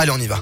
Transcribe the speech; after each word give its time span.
Allez, 0.00 0.12
on 0.12 0.20
y 0.20 0.28
va. 0.28 0.40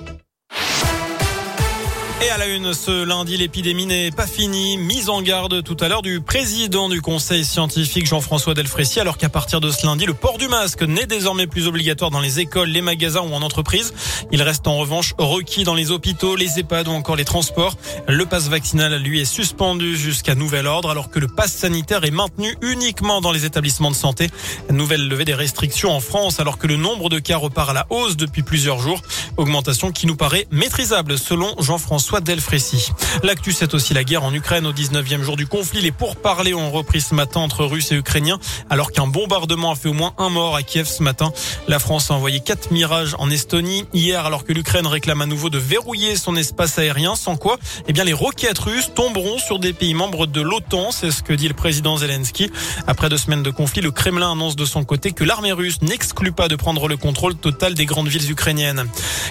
Et 2.25 2.31
à 2.31 2.39
la 2.39 2.47
une, 2.47 2.73
ce 2.73 3.05
lundi, 3.05 3.37
l'épidémie 3.37 3.85
n'est 3.85 4.11
pas 4.11 4.27
finie. 4.27 4.79
Mise 4.79 5.11
en 5.11 5.21
garde 5.21 5.63
tout 5.63 5.77
à 5.81 5.89
l'heure 5.89 6.01
du 6.01 6.23
président 6.23 6.89
du 6.89 7.03
conseil 7.03 7.45
scientifique 7.45 8.07
Jean-François 8.07 8.55
Delfrécy, 8.55 9.01
alors 9.01 9.19
qu'à 9.19 9.29
partir 9.29 9.61
de 9.61 9.71
ce 9.71 9.85
lundi, 9.85 10.07
le 10.07 10.15
port 10.15 10.39
du 10.39 10.49
masque 10.49 10.81
n'est 10.81 11.05
désormais 11.05 11.47
plus 11.47 11.67
obligatoire 11.67 12.11
dans 12.11 12.21
les 12.21 12.41
écoles, 12.41 12.71
les 12.71 12.81
magasins 12.81 13.21
ou 13.21 13.35
en 13.35 13.43
entreprise. 13.43 13.93
Il 14.33 14.41
reste 14.41 14.67
en 14.67 14.79
revanche 14.79 15.13
requis 15.19 15.65
dans 15.65 15.75
les 15.75 15.91
hôpitaux, 15.91 16.37
les 16.37 16.59
EHPAD 16.59 16.89
ou 16.89 16.93
encore 16.93 17.17
les 17.17 17.27
transports. 17.27 17.77
Le 18.09 18.25
passe 18.25 18.49
vaccinal, 18.49 18.97
lui, 18.97 19.21
est 19.21 19.27
suspendu 19.27 19.95
jusqu'à 19.95 20.35
nouvel 20.35 20.67
ordre, 20.67 20.89
alors 20.89 21.11
que 21.11 21.19
le 21.19 21.29
passe 21.29 21.53
sanitaire 21.53 22.03
est 22.05 22.11
maintenu 22.11 22.57
uniquement 22.63 23.21
dans 23.21 23.31
les 23.31 23.45
établissements 23.45 23.91
de 23.91 23.97
santé. 23.97 24.31
Nouvelle 24.71 25.07
levée 25.07 25.27
des 25.27 25.35
restrictions 25.35 25.95
en 25.95 26.01
France, 26.01 26.41
alors 26.41 26.57
que 26.57 26.67
le 26.67 26.77
nombre 26.77 27.11
de 27.11 27.19
cas 27.19 27.37
repart 27.37 27.69
à 27.69 27.75
la 27.75 27.87
hausse 27.91 28.17
depuis 28.17 28.43
plusieurs 28.43 28.79
jours. 28.79 29.03
Augmentation 29.37 29.93
qui 29.93 30.07
nous 30.07 30.17
paraît 30.17 30.47
maîtrisable, 30.51 31.19
selon 31.19 31.55
Jean-François 31.61 32.06
François 32.07 32.21
Delfrécy. 32.21 32.93
L'actu, 33.25 33.51
c'est 33.51 33.75
aussi 33.75 33.93
la 33.93 34.05
guerre 34.05 34.23
en 34.23 34.33
Ukraine 34.33 34.65
au 34.65 34.73
19e 34.73 35.23
jour 35.23 35.37
du 35.37 35.49
conflit. 35.49 35.81
Les 35.81 35.91
pourparlers 35.91 36.55
ont 36.55 36.71
repris 36.71 37.01
ce 37.01 37.17
matin 37.17 37.41
entre 37.41 37.65
Russes 37.65 37.91
et 37.91 37.97
Ukrainiens, 37.97 38.39
alors 38.71 38.93
qu'un 38.93 39.09
bombardement 39.09 39.73
a 39.73 39.75
fait 39.75 39.89
au 39.89 39.93
moins 39.93 40.15
un 40.17 40.29
mort 40.29 40.55
à 40.55 40.63
Kiev 40.63 40.87
ce 40.87 41.03
matin. 41.03 41.33
La 41.67 41.81
France 41.81 42.13
a 42.13 42.15
envoyé 42.15 42.39
quatre 42.39 42.71
mirages 42.71 43.17
en 43.19 43.29
Estonie 43.29 43.87
hier, 43.93 44.25
alors 44.25 44.45
que 44.45 44.53
l'Ukraine 44.53 44.87
réclame 44.87 45.21
à 45.21 45.27
nouveau 45.27 45.51
de 45.51 45.59
verrouiller 45.59 46.15
son 46.15 46.37
espace 46.37 46.79
aérien, 46.79 47.17
sans 47.17 47.35
quoi, 47.37 47.59
eh 47.89 47.93
bien, 47.93 48.05
les 48.05 48.13
roquettes 48.13 48.61
russes 48.61 48.93
tomberont 48.95 49.39
sur 49.39 49.59
des 49.59 49.73
pays 49.73 49.95
membres 49.95 50.29
de 50.29 50.41
l'OTAN. 50.41 50.93
C'est 50.93 51.11
ce 51.11 51.25
que 51.25 51.33
dit 51.33 51.49
le 51.49 51.55
président 51.55 51.97
Zelensky. 51.97 52.53
Après 52.87 53.09
deux 53.09 53.19
semaines 53.19 53.43
de 53.43 53.51
conflit, 53.51 53.81
le 53.81 53.91
Kremlin 53.91 54.31
annonce 54.31 54.55
de 54.55 54.65
son 54.65 54.85
côté 54.85 55.11
que 55.11 55.25
l'armée 55.25 55.51
russe 55.51 55.83
n'exclut 55.83 56.31
pas 56.31 56.47
de 56.47 56.55
prendre 56.55 56.87
le 56.87 56.97
contrôle 56.97 57.35
total 57.35 57.75
des 57.75 57.85
grandes 57.85 58.07
villes 58.07 58.31
ukrainiennes. 58.31 58.85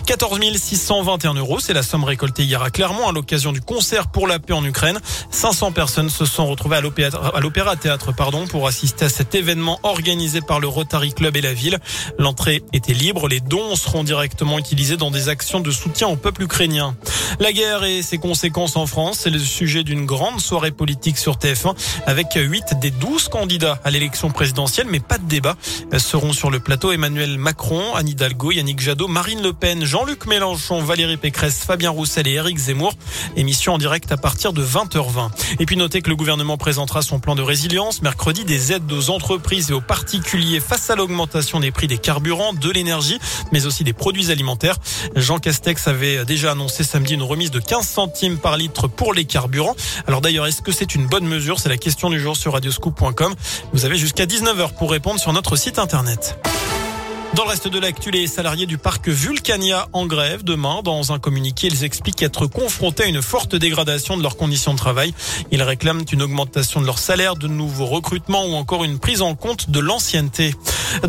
14 0.08 0.42
621 0.58 1.36
euros, 1.36 1.62
c'est 1.62 1.73
la 1.73 1.82
somme 1.82 2.04
récoltée 2.04 2.44
hier 2.44 2.65
à 2.66 2.72
Clermont 2.72 3.08
à 3.08 3.12
l'occasion 3.12 3.52
du 3.52 3.62
concert 3.62 4.08
pour 4.08 4.28
la 4.28 4.39
paix 4.39 4.53
en 4.53 4.66
Ukraine. 4.66 5.00
500 5.30 5.72
personnes 5.72 6.09
se 6.09 6.26
sont 6.26 6.48
retrouvées 6.48 6.78
à 6.78 7.39
l'Opéra 7.39 7.76
Théâtre 7.76 8.12
pardon, 8.12 8.48
pour 8.48 8.67
assister 8.67 9.06
à 9.06 9.09
cet 9.09 9.36
événement 9.36 9.80
organisé 9.84 10.42
par 10.42 10.59
le 10.59 10.67
Rotary 10.67 11.14
Club 11.14 11.38
et 11.38 11.42
la 11.42 11.54
ville. 11.54 11.78
L'entrée 12.17 12.64
était 12.73 12.94
libre. 12.94 13.28
Les 13.28 13.39
dons 13.39 13.76
seront 13.76 14.04
directement 14.04 14.58
utilisés 14.58 14.98
dans 14.98 15.12
des 15.12 15.30
actions 15.30 15.59
de 15.59 15.70
soutien 15.70 16.08
au 16.08 16.16
peuple 16.16 16.42
ukrainien. 16.42 16.95
La 17.39 17.52
guerre 17.52 17.84
et 17.84 18.02
ses 18.02 18.17
conséquences 18.17 18.78
en 18.78 18.88
France, 18.88 19.20
c'est 19.22 19.30
le 19.30 19.39
sujet 19.39 19.84
d'une 19.84 20.06
grande 20.06 20.39
soirée 20.39 20.72
politique 20.72 21.17
sur 21.20 21.36
TF1 21.36 21.76
avec 22.08 22.28
8 22.34 22.80
des 22.82 22.92
12 22.92 23.28
candidats 23.28 23.80
à 23.84 23.92
l'élection 23.92 24.32
présidentielle, 24.32 24.88
mais 24.89 25.00
pas 25.00 25.20
de 25.20 25.28
débat. 25.28 25.56
Seront 25.98 26.34
sur 26.34 26.50
le 26.50 26.59
plateau 26.59 26.92
Emmanuel 26.92 27.38
Macron, 27.38 27.94
Anne 27.94 28.09
Hidalgo, 28.09 28.52
Yannick 28.52 28.80
Jadot, 28.80 29.08
Marine 29.08 29.44
Le 29.44 29.54
Pen, 29.54 29.86
Jean-Luc 29.86 30.26
Mélenchon, 30.26 30.82
Valérie 30.82 31.17
Pécresse, 31.17 31.64
Fabien 31.64 31.92
Roussel 31.92 32.28
et 32.28 32.34
Zemmour. 32.58 32.94
Émission 33.36 33.73
en 33.73 33.78
direct 33.78 34.11
à 34.11 34.17
partir 34.17 34.53
de 34.53 34.64
20h20. 34.64 35.30
Et 35.59 35.66
puis 35.66 35.78
notez 35.78 36.02
que 36.02 36.09
le 36.09 36.16
gouvernement 36.16 36.58
présentera 36.58 37.02
son 37.02 37.20
plan 37.20 37.36
de 37.36 37.42
résilience 37.42 38.02
mercredi 38.02 38.45
des 38.45 38.72
aides 38.72 38.92
aux 38.92 39.09
entreprises 39.09 39.72
et 39.72 39.73
aux 39.73 39.81
particuliers 39.81 40.59
face 40.59 40.89
à 40.89 40.95
l'augmentation 40.95 41.59
des 41.59 41.72
prix 41.72 41.88
des 41.88 41.98
carburants, 41.98 42.53
de 42.53 42.72
l'énergie, 42.72 43.20
mais 43.52 43.66
aussi 43.66 43.83
des 43.83 43.94
produits 43.94 44.31
alimentaires. 44.31 44.78
Jean 45.16 45.39
Castex 45.39 45.88
avait 45.88 46.26
déjà 46.26 46.52
annoncé 46.52 46.83
samedi 46.83 47.14
une 47.14 47.23
remise 47.23 47.52
de 47.52 47.59
15 47.59 47.88
centimes 47.88 48.38
par 48.38 48.58
litre 48.58 48.88
pour 48.88 49.14
les 49.14 49.26
carburants. 49.26 49.76
Alors 50.08 50.22
d'ailleurs, 50.22 50.48
est-ce 50.48 50.61
que 50.61 50.72
c'est 50.72 50.95
une 50.95 51.08
bonne 51.08 51.26
mesure? 51.26 51.59
C'est 51.59 51.70
la 51.70 51.78
question 51.78 52.09
du 52.09 52.20
jour 52.20 52.38
sur 52.38 52.53
radioscoop.com. 52.53 53.33
Vous 53.73 53.86
avez 53.86 53.98
jusqu'à 53.98 54.26
19h 54.26 54.76
pour 54.78 54.92
répondre 54.92 55.20
sur 55.20 55.33
notre 55.33 55.56
site 55.56 55.80
internet. 55.80 56.38
Dans 57.36 57.44
le 57.44 57.50
reste 57.50 57.67
de 57.67 57.80
l'actu, 57.80 58.11
les 58.11 58.28
salariés 58.28 58.66
du 58.66 58.78
parc 58.78 59.09
Vulcania 59.09 59.89
en 59.91 60.05
grève 60.05 60.45
demain. 60.45 60.80
Dans 60.86 61.11
un 61.11 61.19
communiqué, 61.19 61.67
ils 61.67 61.83
expliquent 61.83 62.23
être 62.23 62.47
confrontés 62.47 63.03
à 63.03 63.08
une 63.08 63.22
forte 63.22 63.58
dégradation 63.58 64.16
de 64.16 64.23
leurs 64.23 64.38
conditions 64.38 64.72
de 64.72 64.77
travail. 64.77 65.14
Ils 65.52 65.61
réclament 65.61 66.05
une 66.14 66.22
augmentation 66.22 66.80
de 66.80 66.86
leur 66.86 66.97
salaire, 66.97 67.36
de 67.36 67.50
nouveaux 67.50 67.88
recrutements 67.88 68.45
ou 68.45 68.54
encore 68.54 68.86
une 68.86 68.99
prise 68.99 69.21
en 69.21 69.36
compte 69.36 69.70
de 69.70 69.82
l'ancienneté. 69.82 70.55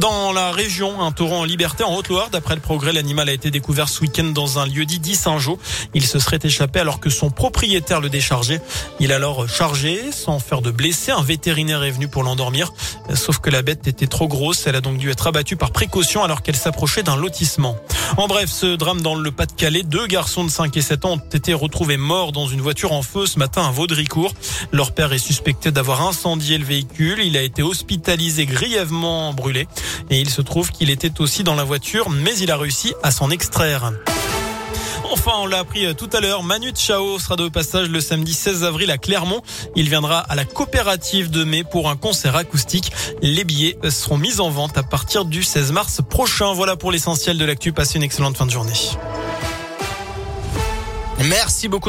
Dans 0.00 0.32
la 0.32 0.50
région, 0.50 1.00
un 1.00 1.12
taureau 1.12 1.36
en 1.36 1.44
liberté 1.44 1.84
en 1.84 1.94
Haute-Loire. 1.94 2.30
D'après 2.30 2.56
le 2.56 2.60
progrès, 2.60 2.92
l'animal 2.92 3.28
a 3.28 3.32
été 3.32 3.52
découvert 3.52 3.88
ce 3.88 4.00
week-end 4.00 4.24
dans 4.24 4.58
un 4.58 4.66
lieu 4.66 4.84
dit 4.84 5.14
Saint-Jean. 5.14 5.58
Il 5.94 6.04
se 6.04 6.18
serait 6.18 6.40
échappé 6.42 6.80
alors 6.80 6.98
que 6.98 7.08
son 7.08 7.30
propriétaire 7.30 8.00
le 8.00 8.08
déchargeait. 8.08 8.60
Il 8.98 9.12
a 9.12 9.16
alors 9.16 9.48
chargé 9.48 10.10
sans 10.10 10.40
faire 10.40 10.60
de 10.60 10.72
blessé. 10.72 11.12
Un 11.12 11.22
vétérinaire 11.22 11.84
est 11.84 11.92
venu 11.92 12.08
pour 12.08 12.24
l'endormir. 12.24 12.72
Sauf 13.14 13.38
que 13.38 13.50
la 13.50 13.62
bête 13.62 13.86
était 13.86 14.08
trop 14.08 14.26
grosse. 14.26 14.66
Elle 14.66 14.74
a 14.74 14.80
donc 14.80 14.98
dû 14.98 15.08
être 15.10 15.28
abattue 15.28 15.54
par 15.54 15.70
précaution 15.70 16.15
alors 16.22 16.42
qu'elle 16.42 16.56
s'approchait 16.56 17.02
d'un 17.02 17.16
lotissement. 17.16 17.76
En 18.16 18.26
bref, 18.26 18.50
ce 18.50 18.76
drame 18.76 19.00
dans 19.00 19.14
le 19.14 19.30
Pas-de-Calais, 19.30 19.82
deux 19.82 20.06
garçons 20.06 20.44
de 20.44 20.50
5 20.50 20.76
et 20.76 20.82
7 20.82 21.04
ans 21.04 21.12
ont 21.12 21.36
été 21.36 21.52
retrouvés 21.54 21.96
morts 21.96 22.32
dans 22.32 22.46
une 22.46 22.60
voiture 22.60 22.92
en 22.92 23.02
feu 23.02 23.26
ce 23.26 23.38
matin 23.38 23.66
à 23.66 23.70
Vaudricourt. 23.70 24.34
Leur 24.72 24.92
père 24.92 25.12
est 25.12 25.18
suspecté 25.18 25.70
d'avoir 25.70 26.02
incendié 26.02 26.58
le 26.58 26.64
véhicule. 26.64 27.20
Il 27.20 27.36
a 27.36 27.42
été 27.42 27.62
hospitalisé 27.62 28.46
grièvement 28.46 29.32
brûlé 29.32 29.66
et 30.10 30.20
il 30.20 30.30
se 30.30 30.42
trouve 30.42 30.70
qu'il 30.70 30.90
était 30.90 31.20
aussi 31.20 31.44
dans 31.44 31.54
la 31.54 31.64
voiture, 31.64 32.10
mais 32.10 32.36
il 32.38 32.50
a 32.50 32.56
réussi 32.56 32.94
à 33.02 33.10
s'en 33.10 33.30
extraire. 33.30 33.92
Enfin, 35.12 35.32
on 35.38 35.46
l'a 35.46 35.58
appris 35.58 35.86
euh, 35.86 35.94
tout 35.94 36.10
à 36.12 36.20
l'heure, 36.20 36.42
Manu 36.42 36.72
Chao 36.74 37.18
sera 37.18 37.36
de 37.36 37.48
passage 37.48 37.88
le 37.88 38.00
samedi 38.00 38.34
16 38.34 38.64
avril 38.64 38.90
à 38.90 38.98
Clermont. 38.98 39.40
Il 39.76 39.88
viendra 39.88 40.18
à 40.18 40.34
la 40.34 40.44
coopérative 40.44 41.30
de 41.30 41.44
mai 41.44 41.64
pour 41.64 41.88
un 41.88 41.96
concert 41.96 42.34
acoustique. 42.34 42.92
Les 43.22 43.44
billets 43.44 43.78
seront 43.90 44.18
mis 44.18 44.40
en 44.40 44.50
vente 44.50 44.76
à 44.78 44.82
partir 44.82 45.24
du 45.24 45.42
16 45.42 45.72
mars 45.72 46.00
prochain. 46.08 46.52
Voilà 46.54 46.76
pour 46.76 46.90
l'essentiel 46.90 47.38
de 47.38 47.44
l'actu. 47.44 47.72
Passez 47.72 47.96
une 47.96 48.02
excellente 48.02 48.36
fin 48.36 48.46
de 48.46 48.50
journée. 48.50 48.72
Merci 51.24 51.68
beaucoup. 51.68 51.84